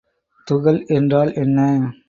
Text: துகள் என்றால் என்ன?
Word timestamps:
துகள் 0.47 0.85
என்றால் 0.87 1.33
என்ன? 1.33 1.59